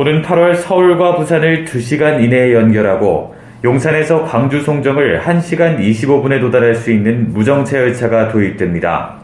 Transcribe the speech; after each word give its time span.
오는 0.00 0.22
8월 0.22 0.56
서울과 0.56 1.16
부산을 1.16 1.66
2시간 1.66 2.24
이내에 2.24 2.54
연결하고 2.54 3.34
용산에서 3.62 4.24
광주 4.24 4.62
송정을 4.62 5.20
1시간 5.20 5.78
25분에 5.78 6.40
도달할 6.40 6.74
수 6.74 6.90
있는 6.90 7.34
무정차 7.34 7.76
열차가 7.76 8.28
도입됩니다. 8.28 9.16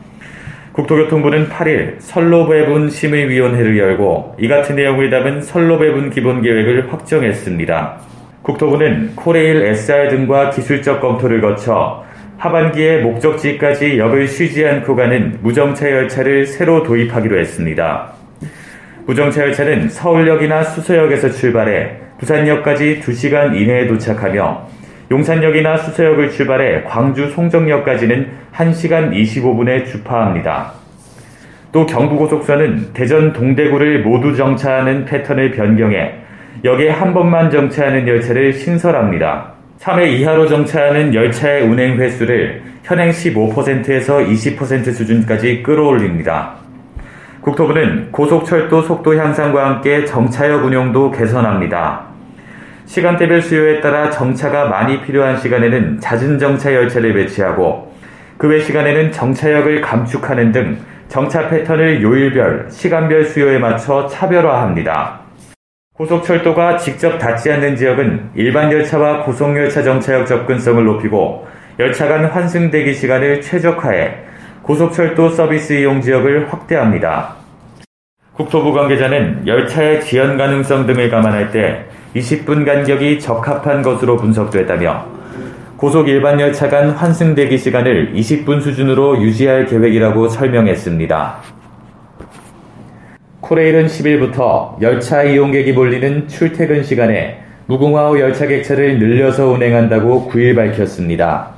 국토교통부는 0.73 1.49
8일 1.49 1.95
선로배분 2.01 2.91
심의위원회를 2.91 3.79
열고 3.79 4.37
이 4.39 4.49
같은 4.49 4.77
내용을 4.77 5.09
담은 5.09 5.41
선로배분 5.41 6.11
기본계획을 6.11 6.93
확정했습니다. 6.93 7.97
국토부는 8.43 9.13
코레일 9.17 9.63
SR 9.63 10.11
등과 10.11 10.51
기술적 10.51 11.01
검토를 11.01 11.41
거쳐 11.41 12.05
하반기에 12.37 12.99
목적지까지 12.99 13.99
역을 13.99 14.29
쉬지 14.29 14.67
않고 14.67 14.95
가는 14.95 15.39
무정차 15.41 15.91
열차를 15.91 16.45
새로 16.45 16.83
도입하기로 16.83 17.39
했습니다. 17.39 18.16
무정차 19.07 19.43
열차는 19.43 19.89
서울역이나 19.89 20.65
수서역에서 20.65 21.31
출발해 21.31 21.93
부산역까지 22.19 23.01
2시간 23.05 23.55
이내에 23.55 23.87
도착하며 23.87 24.67
용산역이나 25.13 25.77
수서역을 25.77 26.33
출발해 26.33 26.83
광주 26.83 27.31
송정역까지는 27.31 28.27
1시간 28.53 29.13
25분에 29.13 29.87
주파합니다. 29.87 30.73
또 31.71 31.87
경부고속선은 31.87 32.95
대전 32.95 33.33
동대구를 33.33 34.03
모두 34.03 34.35
정차하는 34.35 35.05
패턴을 35.05 35.53
변경해 35.53 36.15
역에 36.65 36.91
한 36.91 37.15
번만 37.15 37.49
정차하는 37.49 38.09
열차를 38.09 38.55
신설합니다. 38.55 39.53
3회 39.79 40.09
이하로 40.15 40.49
정차하는 40.49 41.15
열차의 41.15 41.63
운행 41.69 42.01
횟수를 42.01 42.63
현행 42.83 43.11
15%에서 43.11 44.19
20% 44.19 44.93
수준까지 44.93 45.63
끌어올립니다. 45.63 46.66
국토부는 47.47 48.11
고속철도 48.11 48.83
속도 48.83 49.17
향상과 49.17 49.65
함께 49.65 50.05
정차역 50.05 50.65
운용도 50.65 51.13
개선합니다. 51.13 52.07
시간대별 52.87 53.41
수요에 53.41 53.81
따라 53.81 54.11
정차가 54.11 54.65
많이 54.65 55.01
필요한 55.01 55.39
시간에는 55.39 56.01
잦은 56.01 56.41
정차 56.41 56.75
열차를 56.75 57.15
배치하고 57.15 57.95
그 58.37 58.49
외 58.49 58.59
시간에는 58.59 59.13
정차역을 59.13 59.81
감축하는 59.81 60.51
등 60.51 60.79
정차 61.07 61.49
패턴을 61.49 62.03
요일별, 62.03 62.67
시간별 62.69 63.25
수요에 63.27 63.61
맞춰 63.61 64.09
차별화합니다. 64.09 65.21
고속철도가 65.95 66.79
직접 66.79 67.17
닿지 67.17 67.53
않는 67.53 67.77
지역은 67.77 68.31
일반 68.35 68.73
열차와 68.73 69.23
고속열차 69.23 69.85
정차역 69.85 70.27
접근성을 70.27 70.85
높이고 70.85 71.47
열차 71.79 72.09
간 72.09 72.25
환승 72.25 72.73
대기 72.73 72.93
시간을 72.93 73.41
최적화해 73.41 74.17
고속철도 74.63 75.29
서비스 75.29 75.75
이용 75.75 76.01
지역을 76.01 76.53
확대합니다. 76.53 77.36
국토부 78.37 78.75
관계자는 78.75 79.47
열차의 79.47 80.03
지연 80.03 80.37
가능성 80.37 80.87
등을 80.87 81.09
감안할 81.09 81.53
때 81.53 81.87
20분 82.15 82.67
간격이 82.67 83.19
적합한 83.19 83.81
것으로 83.81 84.19
분석됐다며 84.19 85.07
고속 85.79 86.07
일반 86.09 86.39
열차 86.39 86.69
간 86.69 86.91
환승 86.91 87.35
대기 87.35 87.57
시간을 87.57 88.13
20분 88.15 88.61
수준으로 88.61 89.23
유지할 89.23 89.65
계획이라고 89.65 90.29
설명했습니다. 90.29 91.37
코레일은 93.41 93.87
10일부터 93.87 94.83
열차 94.83 95.23
이용객이 95.23 95.73
몰리는 95.73 96.29
출퇴근 96.29 96.83
시간에 96.83 97.43
무궁화호 97.67 98.21
열차 98.21 98.47
객차를 98.47 98.99
늘려서 98.99 99.47
운행한다고 99.47 100.31
9일 100.31 100.57
밝혔습니다. 100.57 101.53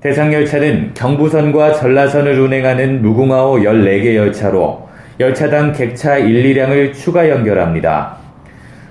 대상 0.00 0.32
열차는 0.32 0.92
경부선과 0.94 1.74
전라선을 1.74 2.38
운행하는 2.38 3.02
무궁화호 3.02 3.58
14개 3.58 4.14
열차로 4.14 4.91
열차당 5.22 5.72
객차 5.72 6.18
1, 6.18 6.42
2량을 6.42 6.92
추가 6.92 7.30
연결합니다. 7.30 8.16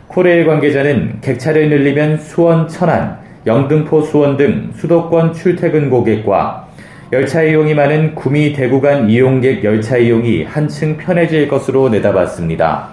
코레일 0.08 0.46
관계자는 0.46 1.20
객차를 1.20 1.70
늘리면 1.70 2.20
수원 2.20 2.70
천안, 2.70 3.18
영등포 3.46 4.02
수원 4.04 4.38
등 4.38 4.72
수도권 4.74 5.34
출퇴근 5.34 5.90
고객과 5.90 6.70
열차 7.12 7.44
이용이 7.44 7.74
많은 7.74 8.16
구미 8.16 8.54
대구 8.54 8.80
간 8.80 9.10
이용객 9.10 9.62
열차 9.66 9.98
이용이 9.98 10.46
한층 10.46 10.96
편해질 10.96 11.50
것으로 11.50 11.90
내다봤습니다. 11.90 12.88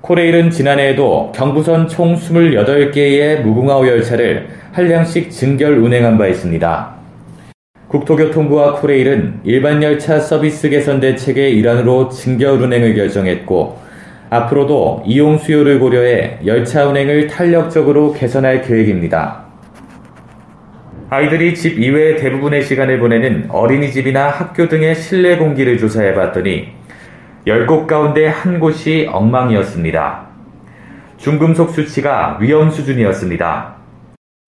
코레일은 0.00 0.50
지난해에도 0.50 1.30
경부선 1.36 1.86
총 1.86 2.16
28개의 2.16 3.42
무궁화호 3.42 3.86
열차를 3.86 4.48
한량씩 4.72 5.30
증결 5.30 5.78
운행한 5.78 6.18
바 6.18 6.26
있습니다. 6.26 6.96
국토교통부와 7.88 8.80
코레일은 8.80 9.40
일반 9.44 9.82
열차 9.82 10.18
서비스 10.18 10.68
개선 10.68 10.98
대책의 10.98 11.56
일환으로 11.56 12.08
증결 12.08 12.60
운행을 12.60 12.94
결정했고 12.94 13.78
앞으로도 14.28 15.04
이용 15.06 15.38
수요를 15.38 15.78
고려해 15.78 16.40
열차 16.44 16.86
운행을 16.86 17.28
탄력적으로 17.28 18.12
개선할 18.12 18.62
계획입니다. 18.62 19.44
아이들이 21.08 21.54
집 21.54 21.78
이외의 21.78 22.16
대부분의 22.16 22.64
시간을 22.64 22.98
보내는 22.98 23.46
어린이집이나 23.50 24.28
학교 24.28 24.68
등의 24.68 24.96
실내 24.96 25.36
공기를 25.36 25.78
조사해 25.78 26.14
봤더니 26.14 26.72
10곳 27.46 27.86
가운데 27.86 28.26
한 28.26 28.58
곳이 28.58 29.08
엉망이었습니다. 29.12 30.26
중금속 31.18 31.70
수치가 31.70 32.38
위험 32.40 32.70
수준이었습니다. 32.70 33.76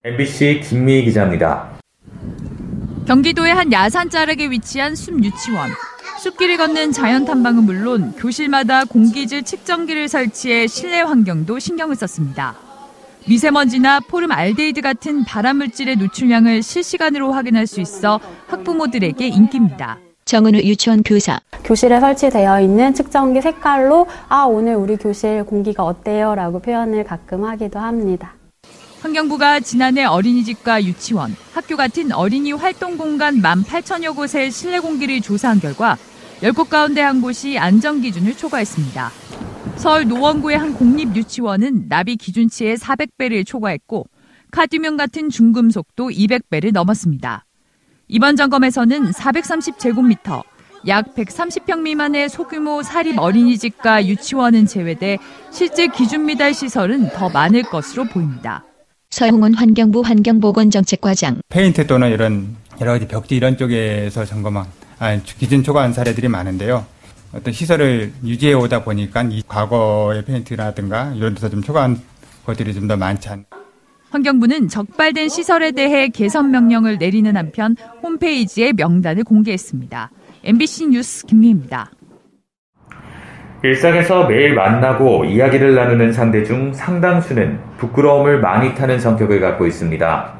MBC 0.03 0.59
김미희 0.61 1.05
기자입니다. 1.05 1.78
경기도의 3.09 3.55
한 3.55 3.71
야산 3.71 4.11
자락에 4.11 4.51
위치한 4.51 4.95
숲 4.95 5.23
유치원. 5.23 5.71
숲길을 6.19 6.57
걷는 6.57 6.91
자연 6.91 7.25
탐방은 7.25 7.63
물론 7.63 8.13
교실마다 8.15 8.85
공기질 8.85 9.41
측정기를 9.41 10.07
설치해 10.07 10.67
실내 10.67 11.01
환경도 11.01 11.57
신경을 11.57 11.95
썼습니다. 11.95 12.53
미세먼지나 13.27 14.01
포름 14.01 14.31
알데히드 14.31 14.81
같은 14.81 15.25
발암물질의 15.25 15.95
노출량을 15.95 16.61
실시간으로 16.61 17.31
확인할 17.31 17.65
수 17.65 17.81
있어 17.81 18.19
학부모들에게 18.45 19.25
인기입니다. 19.27 19.97
정은우 20.25 20.59
유치원 20.59 21.01
교사. 21.01 21.39
교실에 21.63 21.99
설치되어 21.99 22.61
있는 22.61 22.93
측정기 22.93 23.41
색깔로 23.41 24.05
아 24.27 24.43
오늘 24.43 24.75
우리 24.75 24.97
교실 24.97 25.43
공기가 25.45 25.83
어때요? 25.83 26.35
라고 26.35 26.59
표현을 26.59 27.05
가끔 27.05 27.43
하기도 27.43 27.79
합니다. 27.79 28.33
환경부가 29.01 29.61
지난해 29.61 30.03
어린이집과 30.03 30.83
유치원, 30.83 31.35
학교 31.53 31.77
같은 31.77 32.11
어린이 32.11 32.51
활동 32.51 32.97
공간 32.97 33.41
18,000여 33.41 34.13
곳의 34.13 34.51
실내 34.51 34.79
공기를 34.79 35.21
조사한 35.21 35.61
결과 35.61 35.97
10곳 36.41 36.69
가운데 36.69 37.01
한 37.01 37.21
곳이 37.21 37.57
안전 37.57 38.01
기준을 38.01 38.35
초과했습니다. 38.35 39.11
서울 39.77 40.07
노원구의 40.07 40.57
한 40.57 40.73
공립 40.73 41.15
유치원은 41.15 41.87
나비 41.87 42.17
기준치의 42.17 42.77
400배를 42.77 43.45
초과했고 43.45 44.05
카드뮴 44.51 44.97
같은 44.97 45.29
중금속도 45.29 46.09
200배를 46.09 46.73
넘었습니다. 46.73 47.45
이번 48.09 48.35
점검에서는 48.35 49.11
430제곱미터, 49.11 50.43
약 50.87 51.13
130평 51.15 51.81
미만의 51.81 52.27
소규모 52.27 52.83
사립 52.83 53.17
어린이집과 53.17 54.07
유치원은 54.07 54.65
제외돼 54.65 55.17
실제 55.51 55.87
기준 55.87 56.25
미달 56.25 56.53
시설은 56.53 57.09
더 57.13 57.29
많을 57.29 57.63
것으로 57.63 58.05
보입니다. 58.05 58.65
서영훈 59.19 59.53
환경부 59.53 59.99
환경보건정책과장. 59.99 61.41
페인트 61.49 61.85
또는 61.87 62.09
이런 62.09 62.55
여러 62.79 62.93
가지 62.93 63.05
벽지 63.05 63.35
이런 63.35 63.57
쪽에서 63.57 64.23
점검한 64.23 64.65
아, 64.99 65.17
기준 65.17 65.61
초과한 65.61 65.91
사례들이 65.91 66.29
많은데요. 66.29 66.85
어떤 67.33 67.51
시설을 67.53 68.13
유지해 68.23 68.53
오다 68.53 68.85
보니까 68.85 69.23
이 69.23 69.43
과거의 69.45 70.23
페인트라든가 70.23 71.11
이런 71.17 71.35
데서 71.35 71.49
좀 71.49 71.61
초과한 71.61 71.99
것들이 72.45 72.73
좀 72.73 72.87
더 72.87 72.95
많지 72.95 73.27
않. 73.27 73.43
환경부는 74.11 74.69
적발된 74.69 75.27
시설에 75.27 75.73
대해 75.73 76.07
개선 76.07 76.49
명령을 76.51 76.97
내리는 76.97 77.35
한편 77.35 77.75
홈페이지에 78.01 78.71
명단을 78.71 79.25
공개했습니다. 79.25 80.11
MBC 80.45 80.87
뉴스 80.87 81.25
김미입니다. 81.25 81.91
일상에서 83.65 84.27
매일 84.27 84.55
만나고 84.55 85.25
이야기를 85.25 85.75
나누는 85.75 86.13
상대 86.13 86.45
중 86.45 86.71
상당수는 86.73 87.68
부끄러움을 87.79 88.39
많이 88.39 88.75
타는 88.75 88.99
성격을 88.99 89.39
갖고 89.39 89.65
있습니다. 89.65 90.33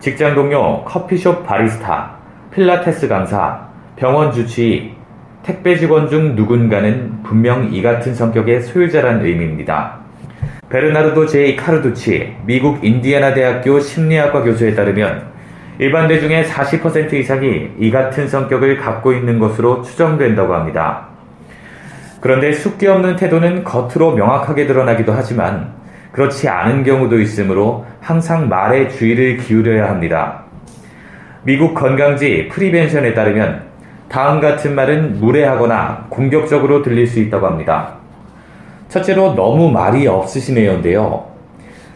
직장 0.00 0.34
동료, 0.34 0.84
커피숍 0.84 1.44
바리스타, 1.44 2.12
필라테스 2.52 3.08
강사, 3.08 3.68
병원 3.96 4.32
주치의, 4.32 4.94
택배 5.42 5.76
직원 5.76 6.08
중 6.08 6.36
누군가는 6.36 7.22
분명 7.22 7.72
이 7.72 7.82
같은 7.82 8.14
성격의 8.14 8.62
소유자란 8.62 9.24
의미입니다. 9.24 9.98
베르나르도 10.68 11.26
제이 11.26 11.56
카르두치 11.56 12.36
미국 12.44 12.84
인디애나 12.84 13.34
대학교 13.34 13.80
심리학과 13.80 14.42
교수에 14.42 14.74
따르면 14.74 15.28
일반 15.78 16.08
대 16.08 16.20
중에 16.20 16.44
40% 16.44 17.12
이상이 17.14 17.70
이 17.78 17.90
같은 17.90 18.28
성격을 18.28 18.76
갖고 18.78 19.12
있는 19.12 19.38
것으로 19.38 19.82
추정된다고 19.82 20.54
합니다. 20.54 21.06
그런데 22.20 22.52
숙기 22.52 22.86
없는 22.86 23.16
태도는 23.16 23.64
겉으로 23.64 24.14
명확하게 24.14 24.66
드러나기도 24.66 25.12
하지만 25.12 25.77
그렇지 26.12 26.48
않은 26.48 26.84
경우도 26.84 27.20
있으므로 27.20 27.84
항상 28.00 28.48
말에 28.48 28.88
주의를 28.88 29.36
기울여야 29.38 29.88
합니다. 29.88 30.44
미국 31.42 31.74
건강지 31.74 32.48
프리벤션에 32.50 33.14
따르면 33.14 33.62
다음 34.08 34.40
같은 34.40 34.74
말은 34.74 35.20
무례하거나 35.20 36.06
공격적으로 36.08 36.82
들릴 36.82 37.06
수 37.06 37.20
있다고 37.20 37.46
합니다. 37.46 37.94
첫째로 38.88 39.34
너무 39.34 39.70
말이 39.70 40.06
없으시네요인데요. 40.06 41.26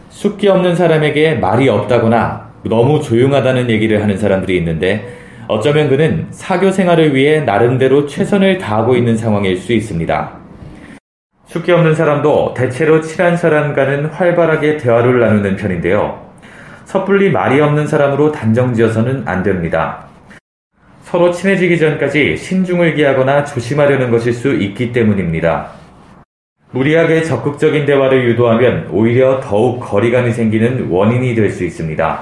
숙기 0.09 0.47
없는 0.47 0.75
사람에게 0.75 1.35
말이 1.35 1.67
없다거나 1.67 2.49
너무 2.65 3.01
조용하다는 3.01 3.69
얘기를 3.69 4.01
하는 4.01 4.17
사람들이 4.17 4.57
있는데 4.57 5.17
어쩌면 5.47 5.89
그는 5.89 6.27
사교 6.29 6.71
생활을 6.71 7.13
위해 7.15 7.41
나름대로 7.41 8.05
최선을 8.05 8.59
다하고 8.59 8.95
있는 8.95 9.17
상황일 9.17 9.57
수 9.57 9.73
있습니다. 9.73 10.42
숙기 11.53 11.71
없는 11.71 11.93
사람도 11.93 12.55
대체로 12.55 12.99
친한 12.99 13.37
사람과는 13.37 14.05
활발하게 14.07 14.77
대화를 14.77 15.19
나누는 15.19 15.55
편인데요. 15.55 16.19
섣불리 16.85 17.29
말이 17.31 17.61
없는 17.61 17.85
사람으로 17.85 18.31
단정지어서는 18.31 19.21
안 19.27 19.43
됩니다. 19.43 20.07
서로 21.03 21.29
친해지기 21.31 21.77
전까지 21.77 22.37
신중을 22.37 22.95
기하거나 22.95 23.45
조심하려는 23.45 24.09
것일 24.09 24.33
수 24.33 24.51
있기 24.51 24.91
때문입니다. 24.91 25.67
무리하게 26.71 27.21
적극적인 27.21 27.85
대화를 27.85 28.29
유도하면 28.29 28.87
오히려 28.89 29.39
더욱 29.39 29.79
거리감이 29.79 30.31
생기는 30.31 30.89
원인이 30.89 31.35
될 31.35 31.51
수 31.51 31.63
있습니다. 31.63 32.19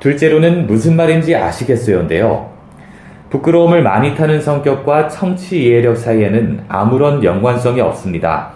둘째로는 0.00 0.66
무슨 0.66 0.96
말인지 0.96 1.34
아시겠어요인데요. 1.34 2.49
부끄러움을 3.30 3.82
많이 3.82 4.16
타는 4.16 4.40
성격과 4.40 5.06
청취 5.08 5.62
이해력 5.62 5.96
사이에는 5.96 6.64
아무런 6.68 7.22
연관성이 7.22 7.80
없습니다. 7.80 8.50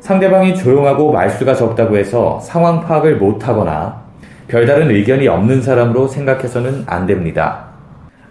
상대방이 0.00 0.54
조용하고 0.56 1.12
말수가 1.12 1.54
적다고 1.54 1.96
해서 1.98 2.40
상황 2.40 2.80
파악을 2.80 3.16
못하거나 3.16 4.02
별다른 4.48 4.90
의견이 4.90 5.28
없는 5.28 5.60
사람으로 5.60 6.08
생각해서는 6.08 6.84
안 6.86 7.06
됩니다. 7.06 7.66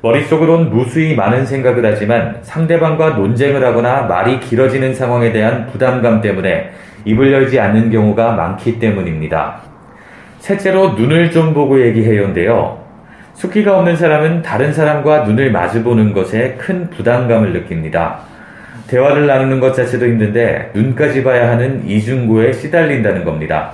머릿속으론 0.02 0.72
무수히 0.72 1.16
많은 1.16 1.46
생각을 1.46 1.86
하지만 1.86 2.40
상대방과 2.42 3.12
논쟁을 3.12 3.64
하거나 3.64 4.02
말이 4.04 4.40
길어지는 4.40 4.94
상황에 4.94 5.32
대한 5.32 5.68
부담감 5.68 6.20
때문에 6.20 6.72
입을 7.06 7.32
열지 7.32 7.60
않는 7.60 7.92
경우가 7.92 8.34
많기 8.34 8.80
때문입니다. 8.80 9.62
셋째로 10.40 10.94
눈을 10.94 11.32
좀 11.32 11.54
보고 11.54 11.80
얘기해요인데요. 11.82 12.83
숙기가 13.34 13.78
없는 13.78 13.96
사람은 13.96 14.42
다른 14.42 14.72
사람과 14.72 15.24
눈을 15.24 15.52
마주보는 15.52 16.14
것에 16.14 16.56
큰 16.58 16.90
부담감을 16.90 17.52
느낍니다. 17.54 18.20
대화를 18.88 19.28
나누는 19.28 19.60
것 19.60 19.74
자체도 19.74 20.06
힘든데 20.06 20.72
눈까지 20.74 21.24
봐야 21.24 21.50
하는 21.50 21.88
이중고에 21.88 22.54
시달린다는 22.54 23.24
겁니다. 23.26 23.72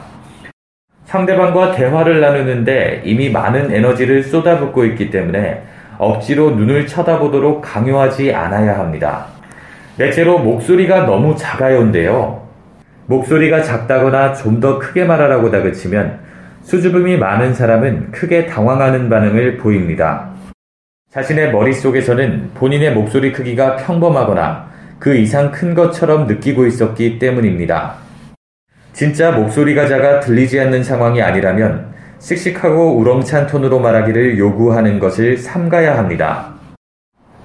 상대방과 1.06 1.72
대화를 1.72 2.22
나누는데 2.22 3.02
이미 3.04 3.30
많은 3.30 3.74
에너지를 3.74 4.24
쏟아붓고 4.24 4.86
있기 4.86 5.10
때문에 5.10 5.64
억지로 5.98 6.52
눈을 6.52 6.88
쳐다보도록 6.88 7.62
강요하지 7.62 8.34
않아야 8.34 8.80
합니다. 8.80 9.26
넷째로 9.98 10.40
목소리가 10.40 11.06
너무 11.06 11.36
작아요인데요. 11.36 12.48
목소리가 13.08 13.64
작다거나 13.64 14.34
좀 14.34 14.60
더 14.60 14.78
크게 14.78 15.04
말하라고 15.04 15.52
다그치면 15.52 16.29
수줍음이 16.70 17.18
많은 17.18 17.56
사람은 17.56 18.12
크게 18.12 18.46
당황하는 18.46 19.10
반응을 19.10 19.58
보입니다. 19.58 20.30
자신의 21.12 21.52
머릿속에서는 21.52 22.52
본인의 22.54 22.94
목소리 22.94 23.32
크기가 23.32 23.76
평범하거나 23.78 24.70
그 25.00 25.16
이상 25.16 25.52
큰 25.52 25.74
것처럼 25.74 26.28
느끼고 26.28 26.68
있었기 26.68 27.18
때문입니다. 27.18 27.96
진짜 28.94 29.32
목소리가 29.32 29.88
작아 29.88 30.20
들리지 30.20 30.60
않는 30.60 30.84
상황이 30.84 31.24
아니라면 31.24 31.92
씩씩하고 32.20 32.98
우렁찬 32.98 33.48
톤으로 33.48 33.80
말하기를 33.80 34.38
요구하는 34.38 35.00
것을 35.00 35.38
삼가야 35.38 35.98
합니다. 35.98 36.54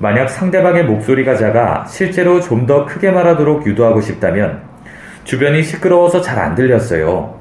만약 0.01 0.29
상대방의 0.29 0.85
목소리가 0.85 1.35
작아 1.37 1.87
실제로 1.87 2.43
좀 2.43 2.67
더 2.67 2.85
크게 2.85 3.11
말하도록 3.11 3.67
유도하고 3.67 4.03
싶다면 4.03 4.61
주변이 5.25 5.63
시끄러워서 5.63 6.21
잘 6.21 6.39
안 6.39 6.55
들렸어요. 6.55 7.34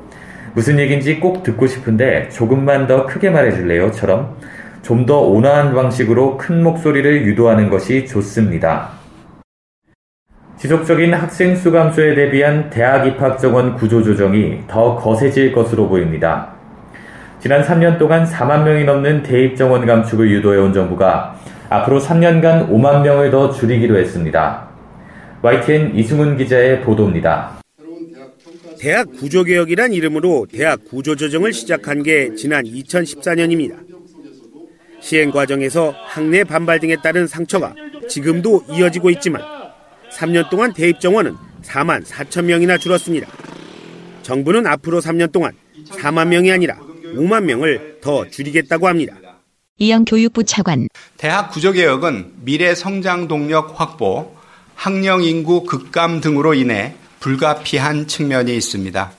무슨 0.53 0.79
얘기인지 0.79 1.19
꼭 1.19 1.43
듣고 1.43 1.67
싶은데 1.67 2.29
조금만 2.29 2.87
더 2.87 3.05
크게 3.05 3.29
말해줄래요?처럼 3.29 4.37
좀 4.83 5.05
더 5.05 5.19
온화한 5.21 5.73
방식으로 5.73 6.37
큰 6.37 6.61
목소리를 6.61 7.25
유도하는 7.25 7.69
것이 7.69 8.05
좋습니다. 8.05 8.89
지속적인 10.57 11.13
학생 11.13 11.55
수 11.55 11.71
감소에 11.71 12.15
대비한 12.15 12.69
대학 12.69 13.07
입학 13.07 13.39
정원 13.39 13.75
구조 13.75 14.03
조정이 14.03 14.61
더 14.67 14.95
거세질 14.95 15.53
것으로 15.53 15.87
보입니다. 15.87 16.49
지난 17.39 17.61
3년 17.61 17.97
동안 17.97 18.25
4만 18.25 18.63
명이 18.63 18.83
넘는 18.85 19.23
대입 19.23 19.57
정원 19.57 19.85
감축을 19.85 20.29
유도해온 20.31 20.73
정부가 20.73 21.35
앞으로 21.69 21.99
3년간 21.99 22.69
5만 22.69 23.01
명을 23.01 23.31
더 23.31 23.51
줄이기로 23.51 23.97
했습니다. 23.97 24.67
YTN 25.41 25.95
이승훈 25.95 26.37
기자의 26.37 26.81
보도입니다. 26.81 27.62
대학 28.83 29.09
구조개혁이란 29.13 29.93
이름으로 29.93 30.45
대학 30.51 30.83
구조조정을 30.83 31.53
시작한 31.53 32.03
게 32.03 32.35
지난 32.35 32.65
2014년입니다. 32.65 33.77
시행 34.99 35.31
과정에서 35.31 35.95
학내 36.05 36.43
반발 36.43 36.81
등에 36.81 36.97
따른 37.01 37.25
상처가 37.25 37.73
지금도 38.09 38.65
이어지고 38.69 39.09
있지만 39.11 39.41
3년 40.11 40.49
동안 40.49 40.73
대입 40.73 40.99
정원은 40.99 41.33
4만 41.61 42.03
4천 42.03 42.43
명이나 42.43 42.77
줄었습니다. 42.77 43.25
정부는 44.21 44.67
앞으로 44.67 44.99
3년 44.99 45.31
동안 45.31 45.53
4만 45.85 46.27
명이 46.27 46.51
아니라 46.51 46.77
5만 47.15 47.45
명을 47.45 47.99
더 48.01 48.27
줄이겠다고 48.27 48.89
합니다. 48.89 49.15
이영 49.77 50.03
교육부 50.03 50.43
차관. 50.43 50.89
대학 51.15 51.51
구조개혁은 51.51 52.33
미래 52.41 52.75
성장 52.75 53.29
동력 53.29 53.79
확보, 53.79 54.35
학령 54.75 55.23
인구 55.23 55.63
급감 55.63 56.19
등으로 56.19 56.53
인해 56.53 56.95
불가피한 57.23 58.05
측면이 58.05 58.53
있습니다. 58.57 59.13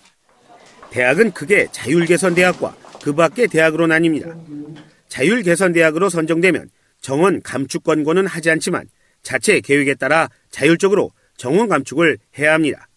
대학은 0.90 1.32
크게 1.32 1.68
자율개선대학과 1.72 2.76
그 3.02 3.14
밖의 3.14 3.48
대학으로 3.48 3.86
나뉩니다. 3.86 4.84
자율개선대학으로 5.08 6.10
선정되면 6.10 6.68
정원 7.00 7.40
감축 7.40 7.82
권고는 7.82 8.26
하지 8.26 8.50
않지만 8.50 8.86
자체 9.22 9.58
계획에 9.60 9.94
따라 9.94 10.28
자율적으로 10.50 11.12
정원 11.38 11.68
감축을 11.70 12.18
해야 12.38 12.52
합니다. 12.52 12.88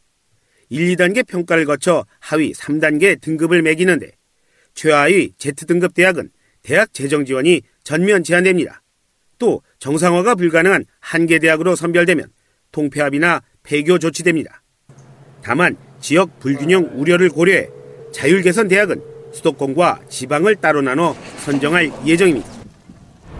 1, 0.69 0.95
2단계 0.97 1.25
평가를 1.25 1.65
거쳐 1.65 2.05
하위 2.19 2.51
3단계 2.51 3.21
등급을 3.21 3.61
매기는데 3.61 4.11
최하위 4.73 5.31
Z등급 5.37 5.93
대학은 5.93 6.29
대학 6.63 6.93
재정 6.93 7.23
지원이 7.23 7.61
전면 7.85 8.25
제한됩니다. 8.25 8.81
또 9.39 9.61
정상화가 9.79 10.35
불가능한 10.35 10.83
한계 10.99 11.39
대학으로 11.39 11.77
선별되면 11.77 12.27
통폐합이나 12.73 13.41
폐교 13.63 13.99
조치됩니다. 13.99 14.63
다만 15.47 15.77
지역 16.01 16.41
불균형 16.41 16.89
우려를 16.95 17.29
고려해 17.29 17.69
자율개선 18.11 18.67
대학은 18.67 19.01
수도권과 19.31 19.99
지방을 20.09 20.57
따로 20.57 20.81
나눠 20.81 21.15
선정할 21.37 21.89
예정입니다. 22.05 22.45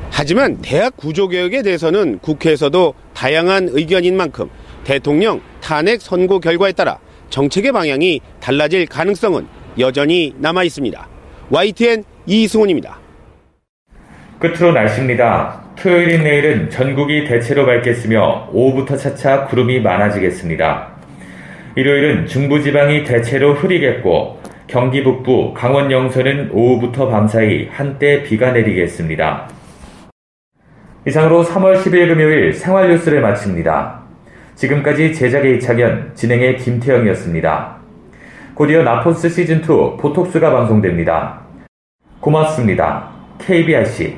하지만 0.10 0.58
대학 0.62 0.96
구조 0.96 1.28
개혁에 1.28 1.62
대해서는 1.64 2.20
국회에서도 2.20 2.94
다양한 3.14 3.68
의견인 3.72 4.16
만큼 4.16 4.50
대통령 4.86 5.42
탄핵 5.60 6.02
선고 6.02 6.40
결과에 6.40 6.72
따라 6.72 6.98
정책의 7.30 7.74
방향이 7.74 8.22
달라질 8.40 8.86
가능성은 8.86 9.46
여전히 9.78 10.34
남아 10.38 10.64
있습니다. 10.64 11.10
YTN 11.50 12.06
이승훈입니다. 12.26 13.00
끝으로 14.40 14.72
날씨입니다. 14.72 15.74
토요일인 15.76 16.24
내일은 16.24 16.70
전국이 16.70 17.26
대체로 17.26 17.66
맑겠으며 17.66 18.52
오후부터 18.54 18.96
차차 18.96 19.48
구름이 19.48 19.82
많아지겠습니다. 19.82 20.97
일요일은 21.78 22.26
중부지방이 22.26 23.04
대체로 23.04 23.54
흐리겠고 23.54 24.42
경기 24.66 25.04
북부, 25.04 25.54
강원 25.54 25.92
영서는 25.92 26.50
오후부터 26.52 27.08
밤사이 27.08 27.68
한때 27.70 28.24
비가 28.24 28.52
내리겠습니다. 28.52 29.48
이상으로 31.08 31.44
3월 31.44 31.76
10일 31.76 32.08
금요일 32.08 32.52
생활 32.52 32.90
뉴스를 32.90 33.22
마칩니다. 33.22 34.02
지금까지 34.56 35.14
제작의 35.14 35.58
이창현, 35.58 36.16
진행의 36.16 36.58
김태영이었습니다. 36.58 37.78
곧이어 38.56 38.82
나포스 38.82 39.28
시즌2 39.28 40.00
보톡스가 40.00 40.52
방송됩니다. 40.52 41.44
고맙습니다. 42.20 43.12
KBRC 43.38 44.18